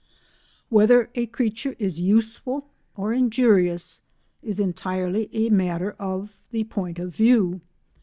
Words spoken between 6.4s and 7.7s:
the point of view.